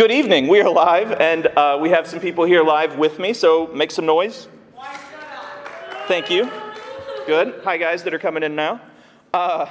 [0.00, 0.48] Good evening.
[0.48, 3.90] We are live, and uh, we have some people here live with me, so make
[3.90, 4.48] some noise.
[6.08, 6.50] Thank you.
[7.26, 7.60] Good.
[7.64, 8.80] Hi, guys that are coming in now.
[9.34, 9.66] Uh,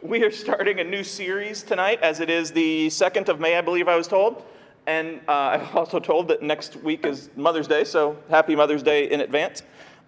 [0.00, 3.60] we are starting a new series tonight, as it is the 2nd of May, I
[3.60, 4.42] believe I was told.
[4.86, 9.10] And uh, I'm also told that next week is Mother's Day, so happy Mother's Day
[9.10, 9.64] in advance.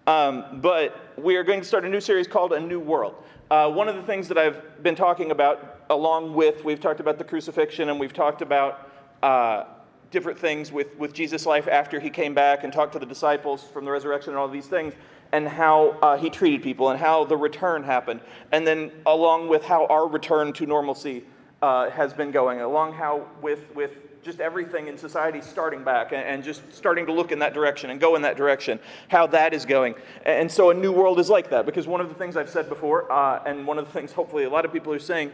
[0.07, 3.13] Um, but we are going to start a new series called A New World.
[3.51, 7.19] Uh, one of the things that I've been talking about, along with, we've talked about
[7.19, 8.87] the crucifixion and we've talked about
[9.23, 9.65] uh,
[10.11, 13.63] different things with, with Jesus' life after he came back and talked to the disciples
[13.63, 14.93] from the resurrection and all these things,
[15.31, 18.19] and how uh, he treated people and how the return happened.
[18.51, 21.23] And then, along with how our return to normalcy
[21.61, 23.91] uh, has been going, along how with, with
[24.23, 27.89] just everything in society starting back and, and, just starting to look in that direction
[27.89, 29.95] and go in that direction, how that is going.
[30.25, 32.67] And so, a new world is like that because one of the things I've said
[32.67, 35.31] before, uh, and one of the things hopefully a lot of people are saying,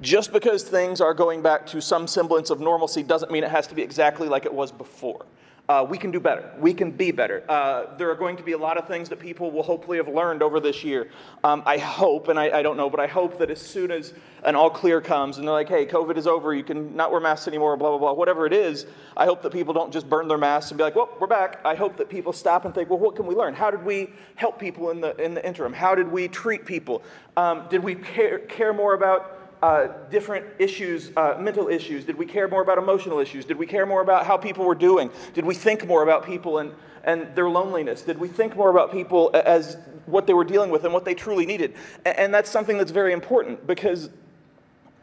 [0.00, 3.66] just because things are going back to some semblance of normalcy doesn't mean it has
[3.68, 5.26] to be exactly like it was before.
[5.66, 6.52] Uh, we can do better.
[6.58, 7.42] We can be better.
[7.48, 10.08] Uh, there are going to be a lot of things that people will hopefully have
[10.08, 11.08] learned over this year.
[11.42, 14.12] Um, I hope, and I, I, don't know, but I hope that as soon as
[14.42, 17.18] an all clear comes and they're like, hey, COVID is over, you can not wear
[17.18, 18.84] masks anymore, blah, blah, blah, whatever it is,
[19.16, 21.62] I hope that people don't just burn their masks and be like, well, we're back.
[21.64, 23.54] I hope that people stop and think, well, what can we learn?
[23.54, 25.72] How did we help people in the, in the interim?
[25.72, 27.02] How did we treat people?
[27.38, 32.04] Um, did we care, care more about uh, different issues, uh, mental issues?
[32.04, 33.44] Did we care more about emotional issues?
[33.44, 35.10] Did we care more about how people were doing?
[35.32, 36.72] Did we think more about people and,
[37.04, 38.02] and their loneliness?
[38.02, 41.14] Did we think more about people as what they were dealing with and what they
[41.14, 41.74] truly needed?
[42.04, 44.10] And, and that's something that's very important because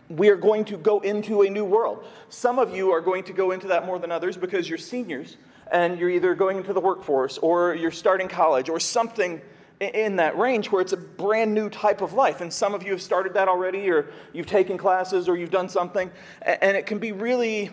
[0.09, 2.05] we are going to go into a new world.
[2.29, 5.37] Some of you are going to go into that more than others because you're seniors
[5.71, 9.41] and you're either going into the workforce or you're starting college or something
[9.81, 12.41] in that range where it's a brand new type of life.
[12.41, 15.67] And some of you have started that already, or you've taken classes, or you've done
[15.67, 16.11] something.
[16.43, 17.71] And it can be really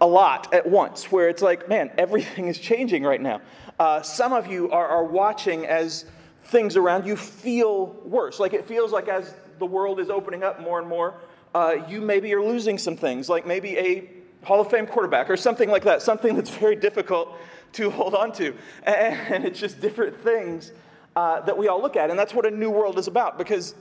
[0.00, 3.40] a lot at once, where it's like, man, everything is changing right now.
[3.78, 6.04] Uh, some of you are, are watching as
[6.44, 8.40] things around you feel worse.
[8.40, 11.14] Like it feels like as the world is opening up more and more,
[11.54, 14.10] uh, you maybe are losing some things, like maybe a
[14.44, 17.36] Hall of Fame quarterback or something like that, something that's very difficult
[17.72, 18.54] to hold on to.
[18.84, 20.72] And it's just different things
[21.18, 22.10] uh, that we all look at.
[22.10, 23.74] And that's what a new world is about because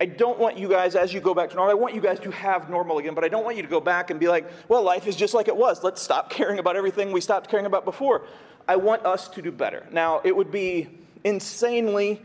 [0.00, 2.18] I don't want you guys, as you go back to normal, I want you guys
[2.20, 4.50] to have normal again, but I don't want you to go back and be like,
[4.68, 5.84] well, life is just like it was.
[5.84, 8.22] Let's stop caring about everything we stopped caring about before.
[8.66, 9.86] I want us to do better.
[9.92, 10.88] Now, it would be
[11.22, 12.20] insanely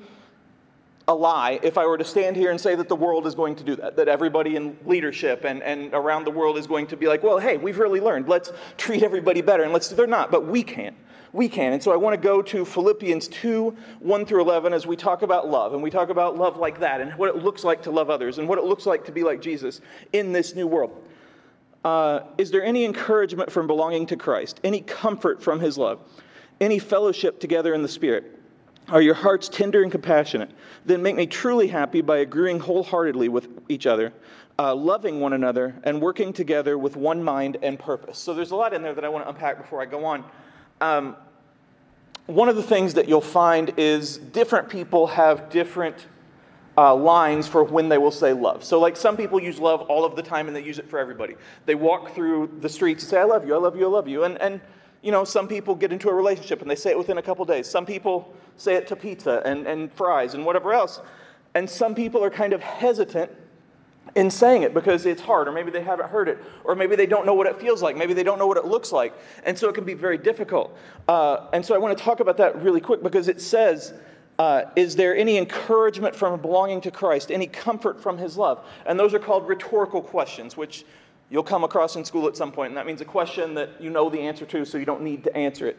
[1.08, 3.56] a lie if I were to stand here and say that the world is going
[3.58, 6.98] to do that, that everybody in leadership and, and around the world is going to
[6.98, 8.28] be like, well, hey, we've really learned.
[8.28, 9.62] Let's treat everybody better.
[9.62, 9.96] And let's, do.
[9.96, 10.96] they're not, but we can
[11.38, 11.72] we can.
[11.72, 15.22] And so I want to go to Philippians 2 1 through 11 as we talk
[15.22, 15.74] about love.
[15.74, 18.40] And we talk about love like that and what it looks like to love others
[18.40, 19.80] and what it looks like to be like Jesus
[20.14, 21.04] in this new world.
[21.86, 24.60] Uh, is there any encouragement from belonging to Christ?
[24.64, 26.00] Any comfort from his love?
[26.60, 28.34] Any fellowship together in the Spirit?
[28.90, 30.50] Are your hearts tender and compassionate?
[30.86, 34.12] Then make me truly happy by agreeing wholeheartedly with each other,
[34.58, 38.18] uh, loving one another, and working together with one mind and purpose.
[38.18, 40.24] So there's a lot in there that I want to unpack before I go on.
[40.82, 41.16] Um,
[42.28, 46.08] one of the things that you'll find is different people have different
[46.78, 48.64] uh, lines for when they will say love.
[48.64, 51.00] So, like some people use love all of the time and they use it for
[51.00, 51.36] everybody.
[51.66, 54.08] They walk through the streets and say, I love you, I love you, I love
[54.08, 54.26] you.
[54.26, 54.62] And, and
[55.02, 57.46] you know, some people get into a relationship and they say it within a couple
[57.46, 57.68] days.
[57.68, 61.00] Some people say it to pizza and, and fries and whatever else.
[61.56, 63.32] And some people are kind of hesitant
[64.18, 67.06] in saying it because it's hard, or maybe they haven't heard it, or maybe they
[67.06, 69.14] don't know what it feels like, maybe they don't know what it looks like.
[69.44, 70.76] And so it can be very difficult.
[71.08, 73.94] Uh, and so I want to talk about that really quick because it says,
[74.40, 78.66] uh, Is there any encouragement from belonging to Christ, any comfort from his love?
[78.88, 80.84] And those are called rhetorical questions, which
[81.30, 82.70] you'll come across in school at some point.
[82.70, 85.24] And that means a question that you know the answer to, so you don't need
[85.26, 85.78] to answer it.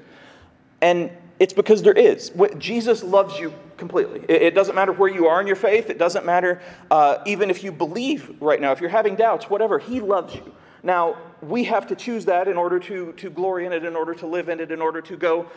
[0.81, 2.33] And it's because there is.
[2.59, 4.21] Jesus loves you completely.
[4.29, 5.89] It doesn't matter where you are in your faith.
[5.89, 9.79] It doesn't matter uh, even if you believe right now, if you're having doubts, whatever.
[9.79, 10.53] He loves you.
[10.83, 14.15] Now, we have to choose that in order to, to glory in it, in order
[14.15, 15.49] to live in it, in order to go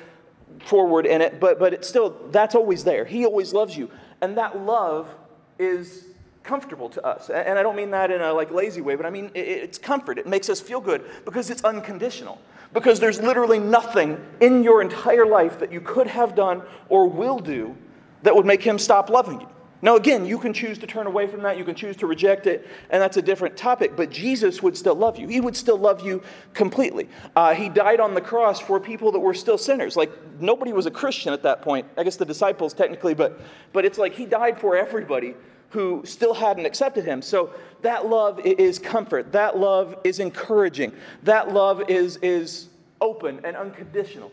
[0.65, 1.39] forward in it.
[1.39, 3.05] But, but it's still, that's always there.
[3.05, 3.89] He always loves you.
[4.21, 5.09] And that love
[5.57, 6.05] is
[6.43, 7.29] comfortable to us.
[7.29, 10.17] And I don't mean that in a like lazy way, but I mean it's comfort.
[10.17, 12.39] It makes us feel good because it's unconditional.
[12.73, 17.39] Because there's literally nothing in your entire life that you could have done or will
[17.39, 17.75] do
[18.23, 19.47] that would make him stop loving you.
[19.83, 22.45] Now, again, you can choose to turn away from that, you can choose to reject
[22.45, 25.27] it, and that's a different topic, but Jesus would still love you.
[25.27, 26.21] He would still love you
[26.53, 27.09] completely.
[27.35, 29.97] Uh, he died on the cross for people that were still sinners.
[29.97, 31.87] Like, nobody was a Christian at that point.
[31.97, 33.41] I guess the disciples, technically, but,
[33.73, 35.33] but it's like he died for everybody
[35.71, 37.21] who still hadn't accepted him.
[37.21, 37.51] So
[37.81, 39.31] that love is comfort.
[39.31, 40.93] That love is encouraging.
[41.23, 42.69] That love is, is
[42.99, 44.31] open and unconditional.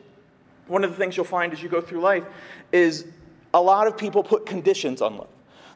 [0.67, 2.25] One of the things you'll find as you go through life
[2.73, 3.06] is
[3.55, 5.29] a lot of people put conditions on love.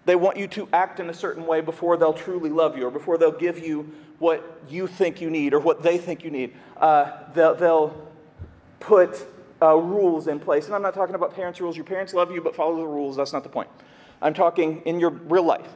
[0.04, 2.90] They want you to act in a certain way before they'll truly love you or
[2.90, 6.54] before they'll give you what you think you need or what they think you need.
[6.76, 8.12] Uh, they'll, they'll,
[8.82, 9.26] put
[9.62, 10.66] uh, rules in place.
[10.66, 11.76] And I'm not talking about parents' rules.
[11.76, 13.16] Your parents love you, but follow the rules.
[13.16, 13.68] That's not the point.
[14.22, 15.68] I'm talking in your real life.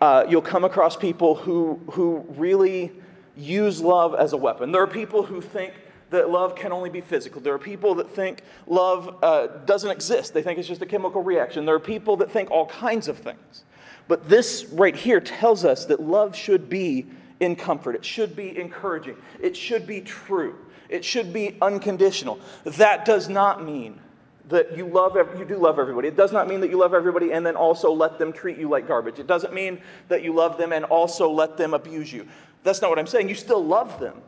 [0.00, 2.92] Uh, you'll come across people who, who really
[3.36, 4.70] use love as a weapon.
[4.70, 5.72] There are people who think
[6.10, 7.40] that love can only be physical.
[7.40, 10.34] There are people that think love uh, doesn't exist.
[10.34, 11.64] They think it's just a chemical reaction.
[11.64, 13.64] There are people that think all kinds of things.
[14.08, 17.06] But this right here tells us that love should be
[17.40, 20.56] in comfort, it should be encouraging, it should be true,
[20.88, 22.38] it should be unconditional.
[22.64, 24.00] That does not mean
[24.48, 26.08] that you love you do love everybody.
[26.08, 28.68] It does not mean that you love everybody and then also let them treat you
[28.68, 29.18] like garbage.
[29.18, 32.26] It doesn't mean that you love them and also let them abuse you.
[32.62, 33.28] That's not what I'm saying.
[33.28, 34.22] You still love them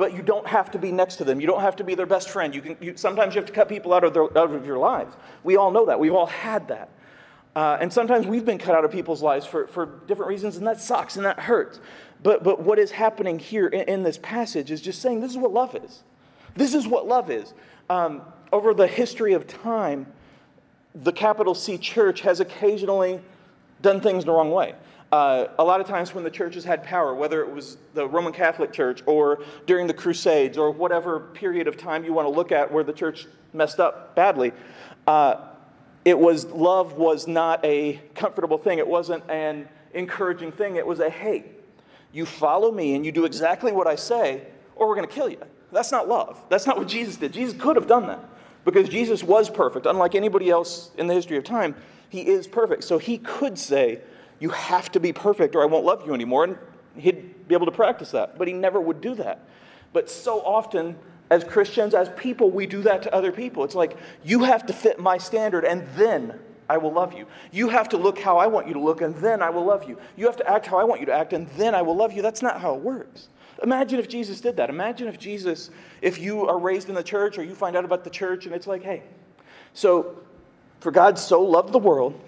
[0.00, 1.42] but you don't have to be next to them.
[1.42, 2.54] You don't have to be their best friend.
[2.54, 4.78] You can, you, sometimes you have to cut people out of, their, out of your
[4.78, 5.14] lives.
[5.44, 6.00] We all know that.
[6.00, 6.88] We've all had that.
[7.54, 10.66] Uh, and sometimes we've been cut out of people's lives for, for different reasons, and
[10.66, 11.80] that sucks and that hurts.
[12.22, 15.36] But, but what is happening here in, in this passage is just saying this is
[15.36, 16.02] what love is.
[16.56, 17.52] This is what love is.
[17.90, 18.22] Um,
[18.52, 20.06] over the history of time,
[20.94, 23.20] the capital C church has occasionally
[23.82, 24.74] done things the wrong way.
[25.12, 28.32] Uh, a lot of times when the churches had power, whether it was the Roman
[28.32, 32.52] Catholic Church or during the Crusades or whatever period of time you want to look
[32.52, 34.52] at where the church messed up badly,
[35.08, 35.48] uh,
[36.04, 38.78] it was love was not a comfortable thing.
[38.78, 40.76] It wasn't an encouraging thing.
[40.76, 41.44] It was a hey,
[42.12, 44.42] you follow me and you do exactly what I say,
[44.76, 45.42] or we're going to kill you.
[45.72, 46.40] That's not love.
[46.48, 47.32] That's not what Jesus did.
[47.32, 48.24] Jesus could have done that
[48.64, 49.86] because Jesus was perfect.
[49.86, 51.74] Unlike anybody else in the history of time,
[52.08, 52.84] he is perfect.
[52.84, 54.00] So he could say,
[54.38, 56.44] you have to be perfect or I won't love you anymore.
[56.44, 56.58] And
[56.96, 58.38] he'd be able to practice that.
[58.38, 59.48] But he never would do that.
[59.92, 60.96] But so often,
[61.30, 63.64] as Christians, as people, we do that to other people.
[63.64, 67.26] It's like, you have to fit my standard and then I will love you.
[67.50, 69.88] You have to look how I want you to look and then I will love
[69.88, 69.98] you.
[70.16, 72.12] You have to act how I want you to act and then I will love
[72.12, 72.22] you.
[72.22, 73.28] That's not how it works.
[73.62, 74.70] Imagine if Jesus did that.
[74.70, 75.70] Imagine if Jesus,
[76.00, 78.54] if you are raised in the church or you find out about the church and
[78.54, 79.02] it's like, hey,
[79.74, 80.16] so
[80.80, 82.20] for God so loved the world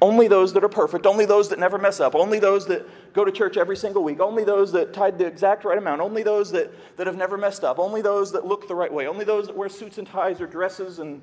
[0.00, 3.24] only those that are perfect, only those that never mess up, only those that go
[3.24, 6.52] to church every single week, only those that tied the exact right amount, only those
[6.52, 9.46] that, that have never messed up, only those that look the right way, only those
[9.46, 11.20] that wear suits and ties or dresses and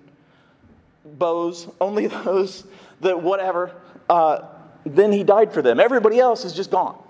[1.06, 2.66] bows, only those
[3.02, 3.72] that whatever.
[4.10, 4.42] Uh,
[4.86, 5.80] then he died for them.
[5.80, 7.02] Everybody else is just gone.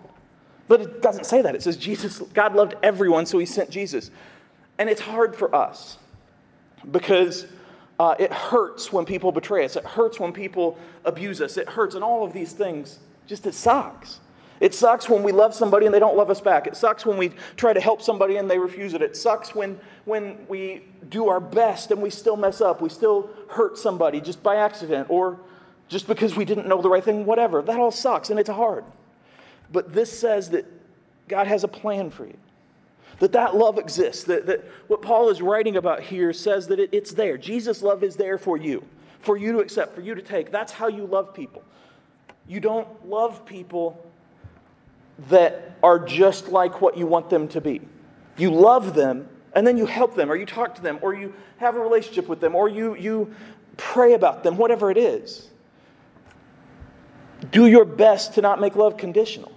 [0.68, 1.56] But it doesn't say that.
[1.56, 4.12] It says Jesus, God loved everyone, so he sent Jesus.
[4.78, 5.98] And it's hard for us
[6.92, 7.46] because
[8.00, 9.76] uh, it hurts when people betray us.
[9.76, 11.58] It hurts when people abuse us.
[11.58, 14.20] It hurts, and all of these things just it sucks.
[14.60, 16.66] It sucks when we love somebody and they don't love us back.
[16.66, 19.02] It sucks when we try to help somebody and they refuse it.
[19.02, 22.82] It sucks when, when we do our best and we still mess up.
[22.82, 25.40] We still hurt somebody just by accident or
[25.90, 27.62] just because we didn't know the right thing, whatever.
[27.62, 28.86] That all sucks and it's hard.
[29.76, 30.66] But this says that
[31.28, 32.38] God has a plan for you
[33.20, 36.90] that that love exists, that, that what Paul is writing about here says that it,
[36.94, 37.38] it's there.
[37.38, 38.86] Jesus' love is there for you,
[39.20, 40.50] for you to accept, for you to take.
[40.50, 41.62] That's how you love people.
[42.48, 44.06] You don't love people
[45.30, 47.82] that are just like what you want them to be.
[48.38, 51.34] You love them and then you help them, or you talk to them, or you
[51.58, 53.34] have a relationship with them, or you, you
[53.76, 55.50] pray about them, whatever it is.
[57.52, 59.55] Do your best to not make love conditional.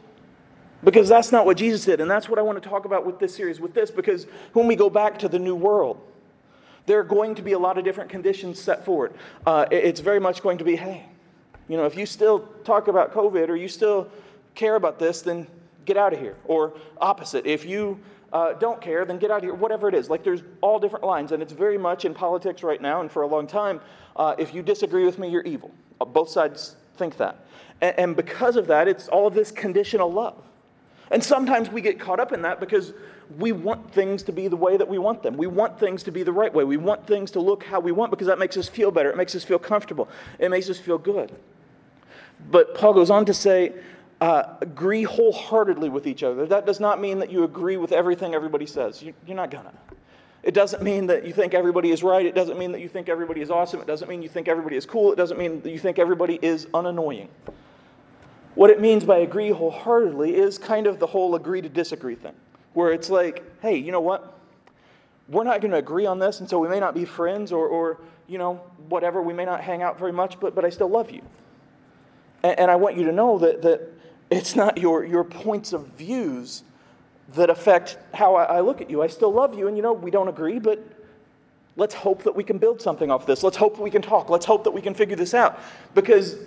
[0.84, 2.00] Because that's not what Jesus did.
[2.00, 4.66] And that's what I want to talk about with this series, with this, because when
[4.66, 6.00] we go back to the new world,
[6.86, 9.12] there are going to be a lot of different conditions set forward.
[9.46, 11.04] Uh, it's very much going to be hey,
[11.68, 14.08] you know, if you still talk about COVID or you still
[14.54, 15.46] care about this, then
[15.84, 16.36] get out of here.
[16.44, 17.98] Or opposite, if you
[18.32, 19.54] uh, don't care, then get out of here.
[19.54, 20.08] Whatever it is.
[20.08, 21.32] Like there's all different lines.
[21.32, 23.80] And it's very much in politics right now and for a long time.
[24.16, 25.70] Uh, if you disagree with me, you're evil.
[26.00, 27.44] Uh, both sides think that.
[27.80, 30.42] And, and because of that, it's all of this conditional love.
[31.10, 32.92] And sometimes we get caught up in that because
[33.38, 35.36] we want things to be the way that we want them.
[35.36, 36.64] We want things to be the right way.
[36.64, 39.10] We want things to look how we want because that makes us feel better.
[39.10, 40.08] It makes us feel comfortable.
[40.38, 41.32] It makes us feel good.
[42.50, 43.72] But Paul goes on to say,
[44.20, 46.46] uh, agree wholeheartedly with each other.
[46.46, 49.02] That does not mean that you agree with everything everybody says.
[49.02, 49.72] You, you're not gonna.
[50.42, 52.24] It doesn't mean that you think everybody is right.
[52.24, 53.80] It doesn't mean that you think everybody is awesome.
[53.80, 55.12] It doesn't mean you think everybody is cool.
[55.12, 57.28] It doesn't mean that you think everybody is unannoying.
[58.58, 62.34] What it means by agree wholeheartedly is kind of the whole agree to disagree thing,
[62.72, 64.36] where it's like, hey, you know what?
[65.28, 67.68] We're not going to agree on this, and so we may not be friends or,
[67.68, 68.54] or, you know,
[68.88, 69.22] whatever.
[69.22, 71.22] We may not hang out very much, but, but I still love you.
[72.42, 73.92] And, and I want you to know that, that
[74.28, 76.64] it's not your, your points of views
[77.34, 79.02] that affect how I, I look at you.
[79.02, 80.84] I still love you, and you know, we don't agree, but
[81.76, 83.44] let's hope that we can build something off this.
[83.44, 84.28] Let's hope we can talk.
[84.28, 85.60] Let's hope that we can figure this out.
[85.94, 86.38] Because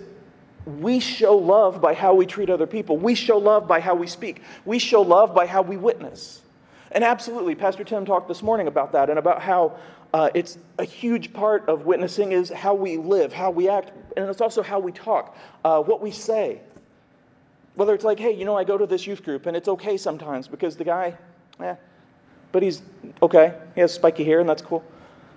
[0.66, 2.96] we show love by how we treat other people.
[2.96, 4.42] We show love by how we speak.
[4.64, 6.42] We show love by how we witness.
[6.92, 9.76] And absolutely, Pastor Tim talked this morning about that and about how
[10.12, 14.28] uh, it's a huge part of witnessing is how we live, how we act, and
[14.28, 16.60] it's also how we talk, uh, what we say.
[17.74, 19.96] Whether it's like, hey, you know, I go to this youth group and it's okay
[19.96, 21.16] sometimes because the guy,
[21.60, 21.74] eh,
[22.52, 22.82] but he's
[23.22, 23.54] okay.
[23.74, 24.84] He has spiky hair and that's cool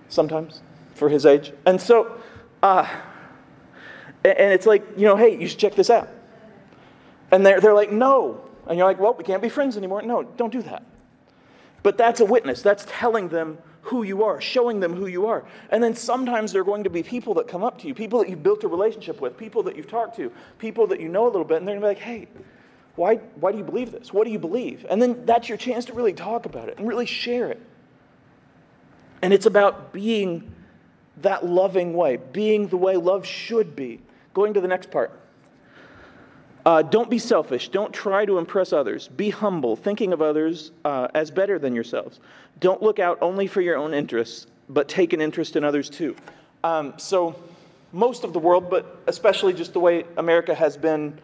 [0.09, 0.61] sometimes
[0.93, 1.53] for his age.
[1.65, 2.19] And so,
[2.61, 2.85] uh,
[4.25, 6.09] and it's like, you know, hey, you should check this out.
[7.31, 8.41] And they're, they're like, no.
[8.67, 10.01] And you're like, well, we can't be friends anymore.
[10.01, 10.83] No, don't do that.
[11.83, 12.61] But that's a witness.
[12.61, 15.45] That's telling them who you are, showing them who you are.
[15.69, 18.19] And then sometimes there are going to be people that come up to you, people
[18.19, 21.25] that you've built a relationship with, people that you've talked to, people that you know
[21.25, 22.27] a little bit, and they're going to be like, hey,
[22.95, 24.11] why, why do you believe this?
[24.11, 24.85] What do you believe?
[24.89, 27.61] And then that's your chance to really talk about it and really share it.
[29.21, 30.51] And it's about being
[31.21, 34.01] that loving way, being the way love should be.
[34.35, 35.17] Going to the next part.
[36.65, 37.69] Uh, don't be selfish.
[37.69, 39.07] Don't try to impress others.
[39.07, 42.19] Be humble, thinking of others uh, as better than yourselves.
[42.59, 46.15] Don't look out only for your own interests, but take an interest in others too.
[46.65, 47.35] Um, so,
[47.93, 51.17] most of the world, but especially just the way America has been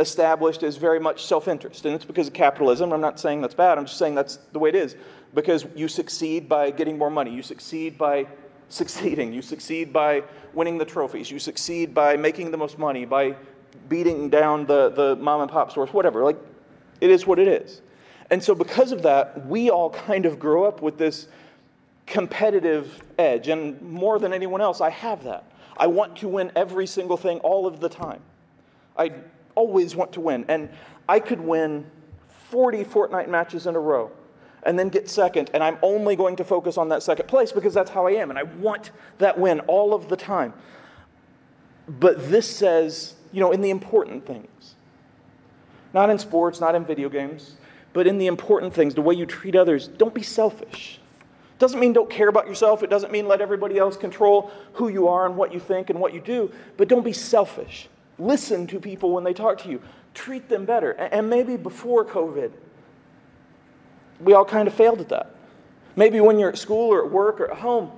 [0.00, 1.84] established, is very much self interest.
[1.86, 2.92] And it's because of capitalism.
[2.92, 4.96] I'm not saying that's bad, I'm just saying that's the way it is.
[5.34, 8.26] Because you succeed by getting more money, you succeed by
[8.68, 9.32] succeeding.
[9.32, 10.22] You succeed by
[10.54, 11.30] winning the trophies.
[11.30, 13.36] You succeed by making the most money, by
[13.88, 16.24] beating down the, the mom and pop stores, whatever.
[16.24, 16.38] Like,
[17.00, 17.82] it is what it is.
[18.30, 21.28] And so, because of that, we all kind of grow up with this
[22.06, 23.48] competitive edge.
[23.48, 25.44] And more than anyone else, I have that.
[25.76, 28.20] I want to win every single thing all of the time.
[28.98, 29.12] I
[29.54, 30.44] always want to win.
[30.48, 30.70] And
[31.08, 31.88] I could win
[32.50, 34.10] 40 Fortnite matches in a row
[34.66, 37.72] and then get second, and I'm only going to focus on that second place because
[37.72, 40.52] that's how I am, and I want that win all of the time.
[41.88, 44.74] But this says, you know, in the important things,
[45.94, 47.54] not in sports, not in video games,
[47.92, 51.00] but in the important things, the way you treat others, don't be selfish.
[51.54, 52.82] It Doesn't mean don't care about yourself.
[52.82, 56.00] It doesn't mean let everybody else control who you are and what you think and
[56.00, 57.88] what you do, but don't be selfish.
[58.18, 59.80] Listen to people when they talk to you.
[60.12, 60.90] Treat them better.
[60.90, 62.50] And maybe before COVID,
[64.20, 65.34] we all kind of failed at that.
[65.96, 67.90] Maybe when you're at school or at work or at home,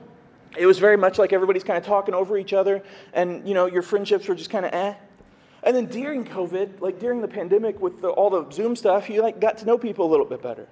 [0.57, 2.83] it was very much like everybody's kind of talking over each other,
[3.13, 4.95] and you know your friendships were just kind of eh.
[5.65, 9.23] And then during COVID, like during the pandemic with the, all the Zoom stuff, you
[9.23, 10.67] like got to know people a little bit better.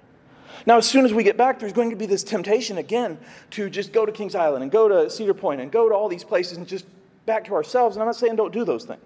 [0.65, 3.17] Now, as soon as we get back, there's going to be this temptation again
[3.51, 6.07] to just go to Kings Island and go to Cedar Point and go to all
[6.07, 6.85] these places and just
[7.25, 7.95] back to ourselves.
[7.95, 9.03] And I'm not saying don't do those things.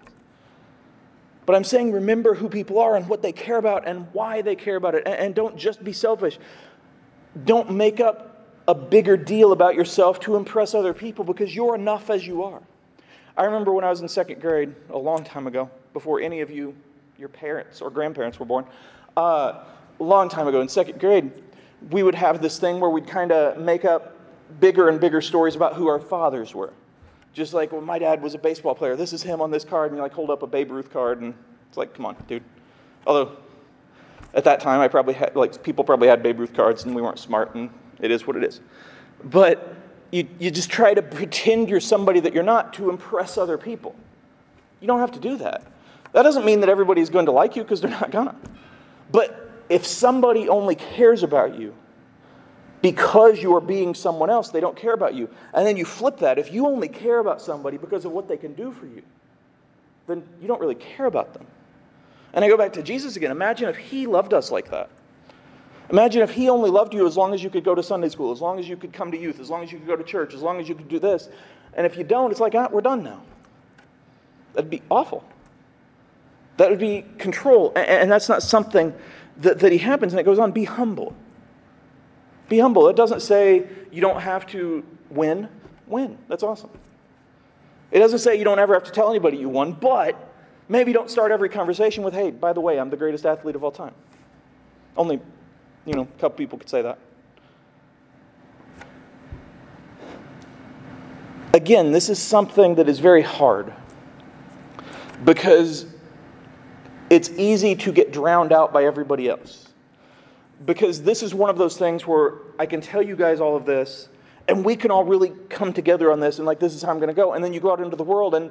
[1.44, 4.54] But I'm saying remember who people are and what they care about and why they
[4.54, 5.02] care about it.
[5.06, 6.38] And, and don't just be selfish.
[7.44, 12.10] Don't make up a bigger deal about yourself to impress other people because you're enough
[12.10, 12.62] as you are.
[13.36, 16.50] I remember when I was in second grade a long time ago, before any of
[16.50, 16.74] you,
[17.18, 18.64] your parents or grandparents were born,
[19.16, 19.64] uh,
[19.98, 21.30] a long time ago in second grade,
[21.90, 24.16] we would have this thing where we'd kind of make up
[24.60, 26.72] bigger and bigger stories about who our fathers were.
[27.32, 29.90] Just like when my dad was a baseball player, this is him on this card,
[29.90, 31.34] and you like hold up a Babe Ruth card, and
[31.68, 32.42] it's like, come on, dude.
[33.06, 33.36] Although
[34.34, 37.02] at that time, I probably had like people probably had Babe Ruth cards, and we
[37.02, 37.70] weren't smart, and
[38.00, 38.60] it is what it is.
[39.24, 39.76] But
[40.10, 43.94] you, you just try to pretend you're somebody that you're not to impress other people.
[44.80, 45.62] You don't have to do that.
[46.12, 48.36] That doesn't mean that everybody's going to like you because they're not gonna.
[49.10, 51.74] But if somebody only cares about you
[52.82, 55.30] because you are being someone else, they don't care about you.
[55.54, 56.38] And then you flip that.
[56.38, 59.02] If you only care about somebody because of what they can do for you,
[60.08, 61.46] then you don't really care about them.
[62.34, 63.30] And I go back to Jesus again.
[63.30, 64.90] Imagine if he loved us like that.
[65.90, 68.32] Imagine if he only loved you as long as you could go to Sunday school,
[68.32, 70.04] as long as you could come to youth, as long as you could go to
[70.04, 71.28] church, as long as you could do this.
[71.74, 73.22] And if you don't, it's like, ah, we're done now.
[74.54, 75.24] That'd be awful.
[76.56, 77.72] That would be control.
[77.76, 78.94] And that's not something
[79.38, 80.12] that, that he happens.
[80.12, 81.14] And it goes on be humble.
[82.52, 82.90] Be humble.
[82.90, 85.48] It doesn't say you don't have to win.
[85.86, 86.18] Win.
[86.28, 86.68] That's awesome.
[87.90, 90.14] It doesn't say you don't ever have to tell anybody you won, but
[90.68, 93.64] maybe don't start every conversation with, hey, by the way, I'm the greatest athlete of
[93.64, 93.94] all time.
[94.98, 95.18] Only,
[95.86, 96.98] you know, a couple people could say that.
[101.54, 103.72] Again, this is something that is very hard
[105.24, 105.86] because
[107.08, 109.71] it's easy to get drowned out by everybody else
[110.64, 113.66] because this is one of those things where I can tell you guys all of
[113.66, 114.08] this,
[114.48, 116.98] and we can all really come together on this, and like, this is how I'm
[116.98, 117.32] going to go.
[117.32, 118.50] And then you go out into the world, and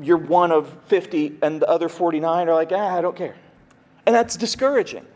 [0.00, 3.36] you're one of 50 and the other 49 are like, ah, I don't care.
[4.06, 5.06] And that's discouraging.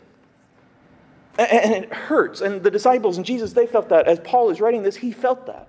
[1.37, 2.41] And it hurts.
[2.41, 4.07] And the disciples and Jesus, they felt that.
[4.07, 5.67] As Paul is writing this, he felt that.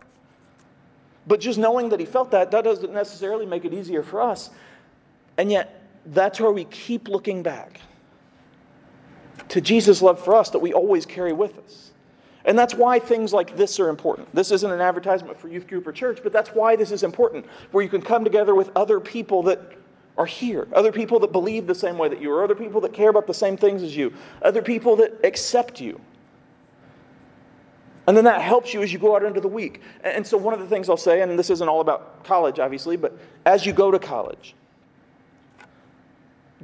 [1.27, 4.51] But just knowing that he felt that, that doesn't necessarily make it easier for us.
[5.37, 7.81] And yet, that's where we keep looking back
[9.57, 11.91] to Jesus' love for us that we always carry with us.
[12.45, 14.29] And that's why things like this are important.
[14.35, 17.47] This isn't an advertisement for youth group or church, but that's why this is important,
[17.71, 19.59] where you can come together with other people that
[20.19, 22.93] are here, other people that believe the same way that you, or other people that
[22.93, 25.99] care about the same things as you, other people that accept you.
[28.07, 29.81] And then that helps you as you go out into the week.
[30.05, 32.99] And so, one of the things I'll say, and this isn't all about college, obviously,
[32.99, 34.55] but as you go to college,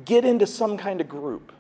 [0.05, 1.53] get into some kind of group.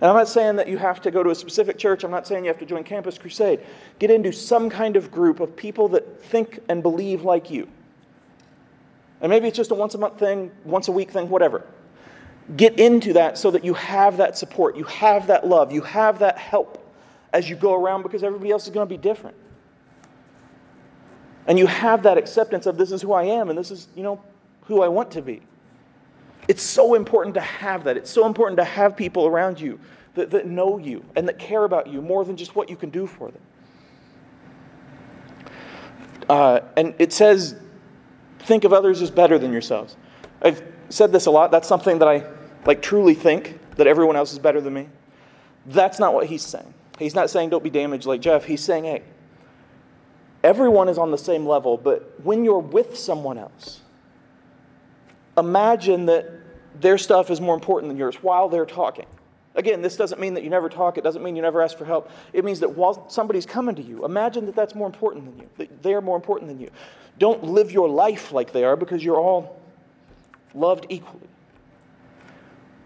[0.00, 2.04] And I'm not saying that you have to go to a specific church.
[2.04, 3.60] I'm not saying you have to join Campus Crusade.
[3.98, 7.68] Get into some kind of group of people that think and believe like you.
[9.20, 11.66] And maybe it's just a once a month thing, once a week thing, whatever.
[12.56, 16.20] Get into that so that you have that support, you have that love, you have
[16.20, 16.84] that help
[17.32, 19.36] as you go around because everybody else is going to be different.
[21.46, 24.02] And you have that acceptance of this is who I am and this is, you
[24.02, 24.22] know,
[24.62, 25.42] who I want to be.
[26.48, 27.96] It's so important to have that.
[27.96, 29.78] It's so important to have people around you
[30.14, 32.90] that, that know you and that care about you more than just what you can
[32.90, 33.42] do for them.
[36.28, 37.54] Uh, and it says,
[38.40, 39.96] think of others as better than yourselves.
[40.42, 41.50] I've said this a lot.
[41.50, 42.24] That's something that I
[42.66, 44.88] like truly think that everyone else is better than me.
[45.66, 46.74] That's not what he's saying.
[46.98, 48.44] He's not saying don't be damaged like Jeff.
[48.44, 49.02] He's saying, hey,
[50.42, 53.80] everyone is on the same level, but when you're with someone else,
[55.38, 56.26] imagine that
[56.80, 59.06] their stuff is more important than yours while they're talking.
[59.54, 60.98] Again, this doesn't mean that you never talk.
[60.98, 62.10] It doesn't mean you never ask for help.
[62.32, 65.50] It means that while somebody's coming to you, imagine that that's more important than you,
[65.56, 66.70] that they're more important than you.
[67.18, 69.60] Don't live your life like they are because you're all
[70.54, 71.26] loved equally.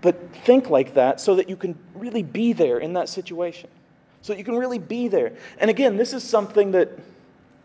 [0.01, 3.69] But think like that so that you can really be there in that situation.
[4.23, 5.37] So that you can really be there.
[5.59, 6.99] And again, this is something that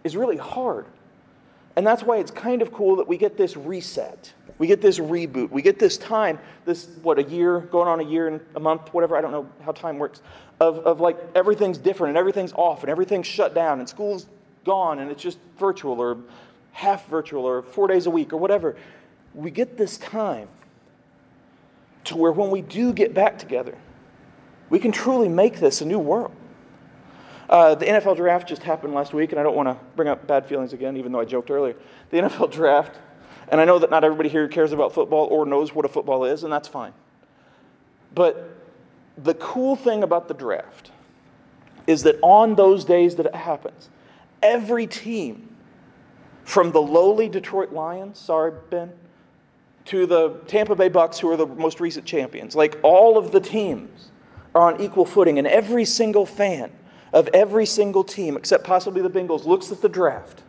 [0.03, 0.85] is really hard.
[1.75, 4.33] And that's why it's kind of cool that we get this reset.
[4.59, 5.51] We get this reboot.
[5.51, 8.93] We get this time, this, what, a year, going on a year and a month,
[8.93, 10.21] whatever, I don't know how time works,
[10.59, 14.27] of, of like everything's different and everything's off and everything's shut down and school's
[14.65, 16.17] gone and it's just virtual or
[16.71, 18.75] half virtual or four days a week or whatever.
[19.33, 20.47] We get this time
[22.05, 23.77] to where when we do get back together,
[24.69, 26.31] we can truly make this a new world.
[27.49, 30.27] Uh, the NFL draft just happened last week, and I don't want to bring up
[30.27, 31.75] bad feelings again, even though I joked earlier.
[32.09, 32.99] The NFL draft,
[33.49, 36.25] and I know that not everybody here cares about football or knows what a football
[36.25, 36.93] is, and that's fine.
[38.13, 38.49] But
[39.17, 40.91] the cool thing about the draft
[41.85, 43.89] is that on those days that it happens,
[44.43, 45.55] every team,
[46.43, 48.91] from the lowly Detroit Lions, sorry, Ben,
[49.85, 53.39] to the Tampa Bay Bucks, who are the most recent champions, like all of the
[53.39, 54.11] teams
[54.53, 56.71] are on equal footing, and every single fan
[57.13, 60.43] of every single team, except possibly the Bengals, looks at the draft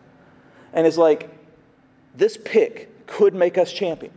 [0.73, 1.38] and is like,
[2.19, 4.15] this pick could make us champions.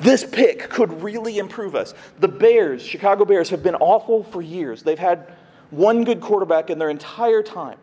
[0.00, 1.94] This pick could really improve us.
[2.18, 4.82] The Bears, Chicago Bears, have been awful for years.
[4.82, 5.32] They've had
[5.70, 7.78] one good quarterback in their entire time.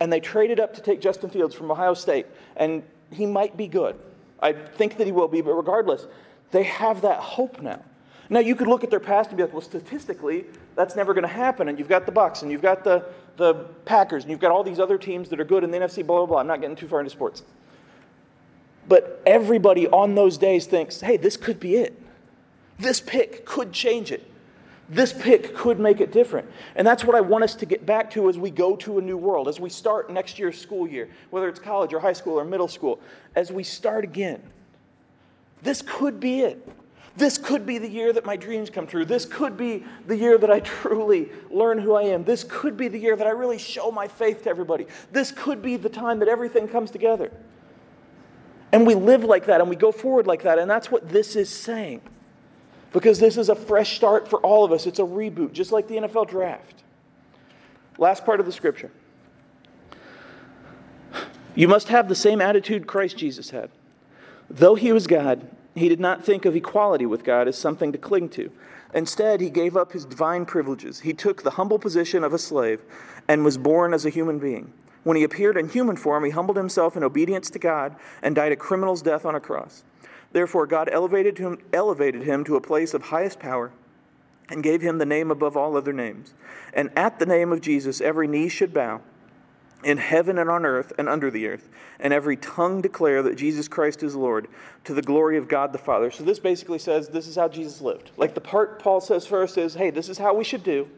[0.00, 2.26] And they traded up to take Justin Fields from Ohio State.
[2.56, 3.96] And he might be good.
[4.40, 6.06] I think that he will be, but regardless,
[6.50, 7.80] they have that hope now.
[8.30, 11.22] Now, you could look at their past and be like, well, statistically, that's never going
[11.22, 11.68] to happen.
[11.68, 13.04] And you've got the Bucks, and you've got the,
[13.36, 13.54] the
[13.84, 16.18] Packers, and you've got all these other teams that are good in the NFC, blah,
[16.18, 16.38] blah, blah.
[16.38, 17.42] I'm not getting too far into sports.
[18.88, 22.00] But everybody on those days thinks, hey, this could be it.
[22.78, 24.30] This pick could change it.
[24.88, 26.48] This pick could make it different.
[26.76, 29.02] And that's what I want us to get back to as we go to a
[29.02, 32.38] new world, as we start next year's school year, whether it's college or high school
[32.38, 33.00] or middle school,
[33.34, 34.42] as we start again.
[35.62, 36.68] This could be it.
[37.16, 39.04] This could be the year that my dreams come true.
[39.04, 42.24] This could be the year that I truly learn who I am.
[42.24, 44.86] This could be the year that I really show my faith to everybody.
[45.12, 47.30] This could be the time that everything comes together.
[48.74, 50.58] And we live like that and we go forward like that.
[50.58, 52.00] And that's what this is saying.
[52.92, 54.88] Because this is a fresh start for all of us.
[54.88, 56.82] It's a reboot, just like the NFL draft.
[57.98, 58.90] Last part of the scripture.
[61.54, 63.70] You must have the same attitude Christ Jesus had.
[64.50, 67.98] Though he was God, he did not think of equality with God as something to
[67.98, 68.50] cling to.
[68.92, 70.98] Instead, he gave up his divine privileges.
[70.98, 72.80] He took the humble position of a slave
[73.28, 74.72] and was born as a human being.
[75.04, 78.52] When he appeared in human form, he humbled himself in obedience to God and died
[78.52, 79.84] a criminal's death on a cross.
[80.32, 83.70] Therefore, God elevated him, elevated him to a place of highest power
[84.48, 86.34] and gave him the name above all other names.
[86.72, 89.00] And at the name of Jesus, every knee should bow
[89.84, 91.68] in heaven and on earth and under the earth,
[92.00, 94.48] and every tongue declare that Jesus Christ is Lord
[94.84, 96.10] to the glory of God the Father.
[96.10, 98.10] So this basically says this is how Jesus lived.
[98.16, 100.88] Like the part Paul says first is, hey, this is how we should do.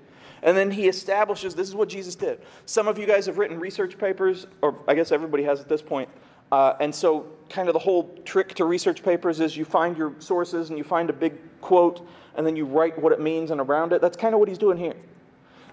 [0.43, 2.41] And then he establishes this is what Jesus did.
[2.67, 5.83] Some of you guys have written research papers, or I guess everybody has at this
[5.83, 6.09] point.
[6.53, 10.15] Uh, and so, kind of the whole trick to research papers is you find your
[10.21, 13.61] sources and you find a big quote, and then you write what it means and
[13.61, 14.01] around it.
[14.01, 14.95] That's kind of what he's doing here.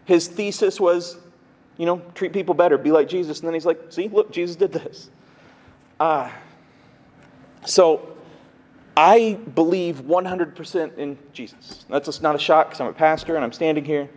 [0.06, 1.18] His thesis was
[1.78, 3.40] you know, treat people better, be like Jesus.
[3.40, 5.10] And then he's like, see, look, Jesus did this.
[6.00, 6.30] Uh,
[7.66, 8.16] so
[8.96, 11.86] I believe 100% in Jesus.
[11.90, 14.10] That's not a shock because I'm a pastor and I'm standing here.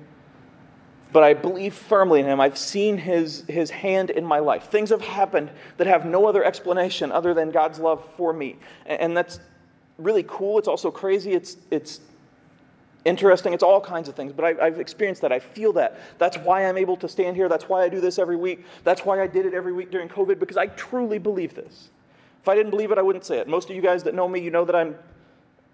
[1.12, 2.40] But I believe firmly in him.
[2.40, 4.64] I've seen his, his hand in my life.
[4.64, 8.56] Things have happened that have no other explanation other than God's love for me.
[8.86, 9.40] And that's
[9.98, 10.58] really cool.
[10.58, 11.32] It's also crazy.
[11.32, 12.00] It's, it's
[13.06, 13.52] interesting.
[13.54, 15.32] It's all kinds of things, but I, have experienced that.
[15.32, 16.00] I feel that.
[16.18, 17.48] That's why I'm able to stand here.
[17.48, 18.64] That's why I do this every week.
[18.84, 21.90] That's why I did it every week during COVID, because I truly believe this.
[22.42, 23.48] If I didn't believe it, I wouldn't say it.
[23.48, 24.96] Most of you guys that know me, you know that I'm,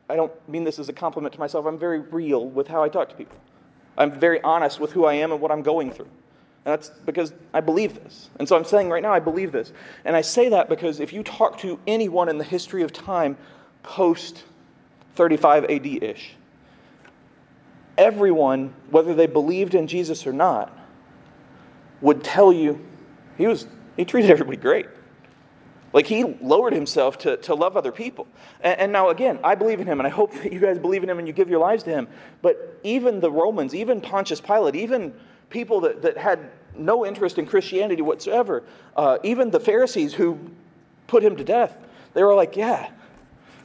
[0.09, 2.89] I don't mean this as a compliment to myself, I'm very real with how I
[2.89, 3.39] talk to people.
[3.97, 6.09] I'm very honest with who I am and what I'm going through.
[6.65, 8.31] And that's because I believe this.
[8.39, 9.73] And so I'm saying right now, I believe this.
[10.05, 13.37] And I say that because if you talk to anyone in the history of time
[13.83, 14.45] post
[15.17, 16.35] 35 AD ish,
[17.99, 20.77] everyone, whether they believed in Jesus or not,
[22.01, 22.85] would tell you
[23.37, 24.87] he was he treated everybody great.
[25.93, 28.27] Like he lowered himself to, to love other people.
[28.63, 31.03] And, and, now, again, I believe in him, and I hope that you guys believe
[31.03, 32.09] in him and you give your lives to him.
[32.41, 35.15] But even the Romans, even Pontius Pilate, even
[35.51, 38.63] people that, that had no interest in Christianity whatsoever,
[38.97, 40.39] uh, even the Pharisees who
[41.07, 41.77] put him to death,
[42.15, 42.91] they were like, yeah,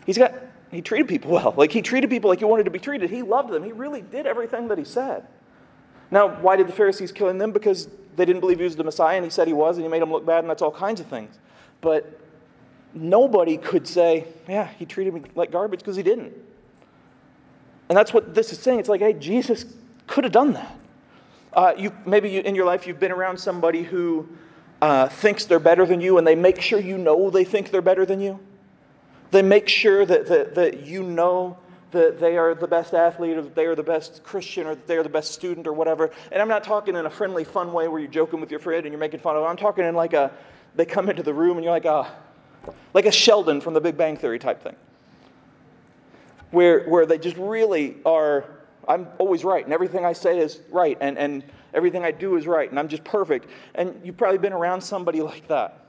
[0.05, 0.33] he's got
[0.69, 1.53] he treated people well.
[1.55, 3.09] Like he treated people like he wanted to be treated.
[3.09, 3.63] He loved them.
[3.63, 5.25] He really did everything that he said.
[6.09, 7.51] Now, why did the Pharisees kill him?
[7.51, 9.89] Because they didn't believe he was the Messiah and he said he was and he
[9.89, 11.37] made them look bad and that's all kinds of things.
[11.81, 12.19] But
[12.93, 16.33] nobody could say, yeah, he treated me like garbage because he didn't.
[17.89, 18.79] And that's what this is saying.
[18.79, 19.65] It's like, hey, Jesus
[20.07, 20.75] could have done that.
[21.53, 24.27] Uh, you, maybe you, in your life you've been around somebody who
[24.81, 27.81] uh, thinks they're better than you and they make sure you know they think they're
[27.81, 28.39] better than you.
[29.31, 31.57] They make sure that, that, that you know
[31.91, 34.87] that they are the best athlete or that they are the best Christian or that
[34.87, 36.11] they are the best student or whatever.
[36.31, 38.85] And I'm not talking in a friendly, fun way where you're joking with your friend
[38.85, 39.49] and you're making fun of them.
[39.49, 40.31] I'm talking in like a,
[40.77, 42.07] they come into the room and you're like a,
[42.93, 44.75] like a Sheldon from the Big Bang Theory type thing.
[46.51, 48.45] Where, where they just really are,
[48.87, 52.47] I'm always right and everything I say is right and, and everything I do is
[52.47, 53.49] right and I'm just perfect.
[53.75, 55.81] And you've probably been around somebody like that.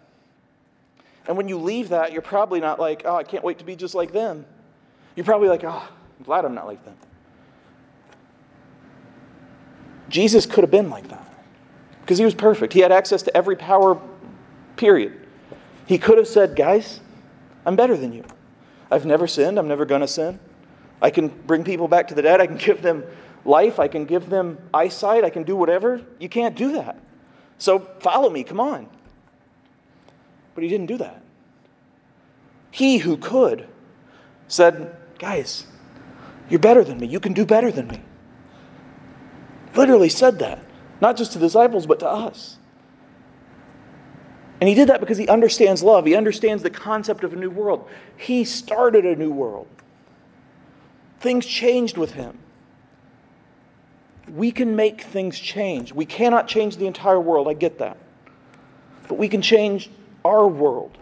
[1.29, 3.77] And when you leave that, you're probably not like, oh, I can't wait to be
[3.77, 4.47] just like them.
[5.15, 6.97] You're probably like, oh, I'm glad I'm not like them.
[10.09, 11.29] Jesus could have been like that
[12.01, 12.73] because he was perfect.
[12.73, 14.01] He had access to every power,
[14.79, 15.27] period.
[15.87, 17.01] He could have said, guys,
[17.67, 18.25] I'm better than you.
[18.91, 19.59] I've never sinned.
[19.59, 20.41] I'm never going to sin.
[21.03, 22.41] I can bring people back to the dead.
[22.41, 23.05] I can give them
[23.45, 23.79] life.
[23.79, 25.25] I can give them eyesight.
[25.25, 26.01] I can do whatever.
[26.19, 26.99] You can't do that.
[27.59, 28.45] So follow me.
[28.45, 28.89] Come on.
[30.55, 31.23] But he didn't do that.
[32.71, 33.69] He who could
[34.49, 35.67] said, Guys,
[36.49, 37.07] you're better than me.
[37.07, 38.01] You can do better than me.
[39.75, 40.65] Literally said that,
[41.01, 42.58] not just to disciples, but to us.
[44.61, 46.05] And he did that because he understands love.
[46.05, 47.89] He understands the concept of a new world.
[48.17, 49.69] He started a new world.
[51.21, 52.39] Things changed with him.
[54.29, 55.93] We can make things change.
[55.93, 57.97] We cannot change the entire world, I get that.
[59.07, 59.91] But we can change
[60.25, 60.99] our world.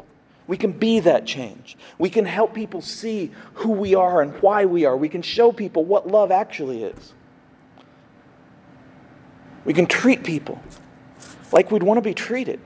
[0.46, 1.76] We can be that change.
[1.98, 4.96] We can help people see who we are and why we are.
[4.96, 7.14] We can show people what love actually is.
[9.64, 10.62] We can treat people
[11.50, 12.60] like we'd want to be treated.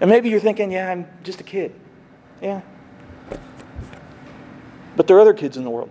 [0.00, 1.74] And maybe you're thinking, yeah, I'm just a kid.
[2.40, 2.60] Yeah.
[4.96, 5.90] But there are other kids in the world.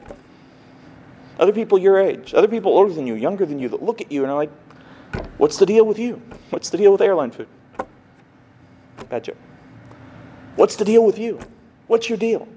[1.40, 4.12] Other people your age, other people older than you, younger than you, that look at
[4.12, 4.52] you and are like,
[5.38, 6.22] what's the deal with you?
[6.50, 7.48] What's the deal with airline food?
[9.10, 9.38] Bad joke.
[10.56, 11.40] What's the deal with you?
[11.86, 12.48] What's your deal?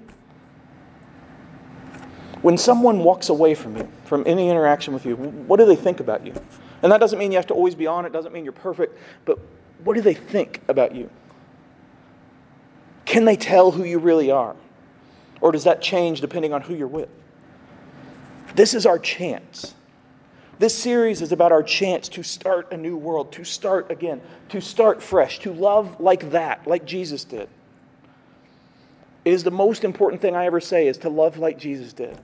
[2.41, 5.99] When someone walks away from you, from any interaction with you, what do they think
[5.99, 6.33] about you?
[6.81, 8.97] And that doesn't mean you have to always be on it, doesn't mean you're perfect,
[9.25, 9.37] but
[9.83, 11.09] what do they think about you?
[13.11, 14.55] Can they tell who you really are?
[15.41, 17.09] Or does that change depending on who you're with?
[18.55, 19.75] This is our chance.
[20.59, 24.61] This series is about our chance to start a new world, to start again, to
[24.61, 27.49] start fresh, to love like that, like Jesus did.
[29.25, 32.17] It is the most important thing I ever say is to love like Jesus did.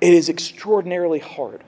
[0.00, 1.64] It is extraordinarily hard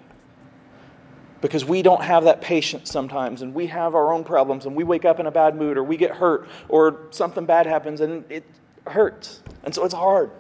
[1.47, 4.83] because we don't have that patience sometimes and we have our own problems and we
[4.83, 8.25] wake up in a bad mood or we get hurt or something bad happens and
[8.29, 8.45] it
[8.85, 9.43] hurts.
[9.63, 10.33] And so it's hard.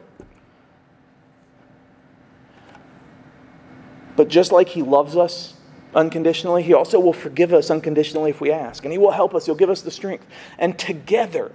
[4.17, 5.55] But just like He loves us
[5.95, 8.85] unconditionally, He also will forgive us unconditionally if we ask.
[8.85, 10.27] And He will help us, He'll give us the strength.
[10.59, 11.53] And together,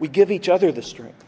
[0.00, 1.24] we give each other the strength.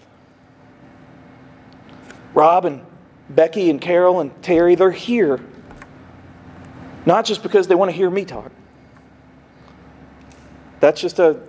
[2.35, 2.85] Rob and
[3.31, 5.39] Becky and Carol and Terry, they're here
[7.09, 8.53] not just because they want to hear me talk.
[10.79, 11.41] That's just a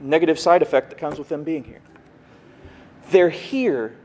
[0.00, 1.80] negative side effect that comes with them being here.
[3.10, 3.96] They're here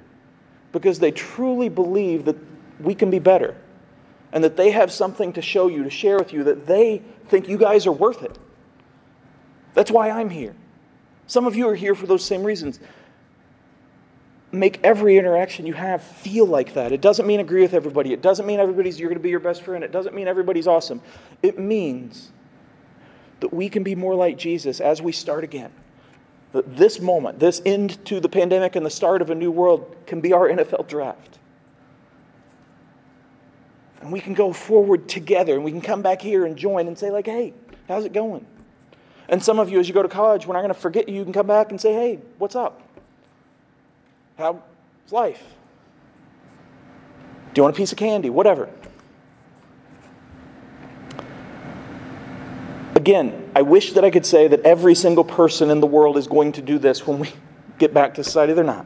[0.71, 2.37] because they truly believe that
[2.79, 3.57] we can be better
[4.31, 7.49] and that they have something to show you, to share with you, that they think
[7.49, 8.37] you guys are worth it.
[9.73, 10.53] That's why I'm here.
[11.25, 12.79] Some of you are here for those same reasons.
[14.55, 16.93] Make every interaction you have feel like that.
[16.93, 18.13] It doesn't mean agree with everybody.
[18.13, 19.83] It doesn't mean everybody's you're going to be your best friend.
[19.83, 21.01] It doesn't mean everybody's awesome.
[21.43, 22.31] It means
[23.41, 25.71] that we can be more like Jesus as we start again.
[26.53, 29.93] That this moment, this end to the pandemic and the start of a new world
[30.07, 31.37] can be our NFL draft.
[33.99, 36.97] And we can go forward together and we can come back here and join and
[36.97, 37.53] say, like, hey,
[37.89, 38.45] how's it going?
[39.27, 41.15] And some of you, as you go to college, we're not going to forget you.
[41.15, 42.84] You can come back and say, hey, what's up?
[44.37, 44.57] How's
[45.11, 45.43] life?
[47.53, 48.29] Do you want a piece of candy?
[48.29, 48.69] Whatever.
[52.95, 56.27] Again, I wish that I could say that every single person in the world is
[56.27, 57.29] going to do this when we
[57.77, 58.53] get back to society.
[58.53, 58.85] They're not.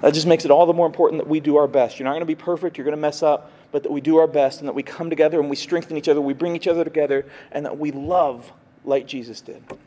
[0.00, 1.98] That just makes it all the more important that we do our best.
[1.98, 4.18] You're not going to be perfect, you're going to mess up, but that we do
[4.18, 6.68] our best and that we come together and we strengthen each other, we bring each
[6.68, 8.50] other together, and that we love
[8.84, 9.62] like Jesus did.
[9.68, 9.78] And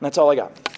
[0.00, 0.73] that's all I got.